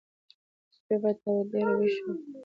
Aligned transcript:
د 0.67 0.69
شپې 0.75 0.95
به 1.01 1.11
تر 1.21 1.37
ډېره 1.51 1.73
ويښ 1.79 1.95
و. 2.03 2.07